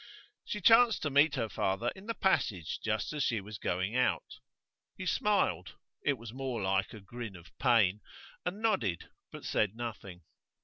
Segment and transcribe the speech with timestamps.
[0.43, 4.39] She chanced to meet her father in the passage just as she was going out.
[4.97, 8.01] He smiled (it was more like a grin of pain)
[8.43, 10.23] and nodded, but said nothing.